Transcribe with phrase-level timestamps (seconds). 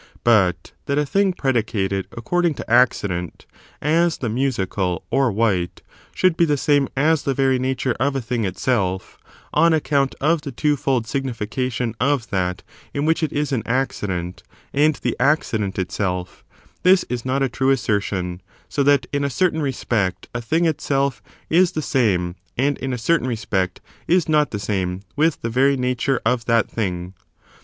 [0.01, 0.07] 4.
[0.07, 3.15] That they But that a thing predicated according to acci !!l.
[3.19, 3.45] *l'?il dent,^
[3.83, 5.83] as the musical or white,
[6.15, 7.95] should be the same Min6 in tii6' case of what is as the vcry nature
[7.99, 9.17] of a thing itself,
[9.53, 12.63] on account of oOTdteg^toacci *^® twofold signification of that
[12.95, 13.67] in which it is an dent.
[13.75, 14.43] accident
[14.73, 16.43] and the accident itself,
[16.81, 21.21] this is not a true assertion; so that in a certain respect a thing itself
[21.47, 25.77] is the same, and in a certain respect is not the same, with the very
[25.77, 27.13] nature of that thing.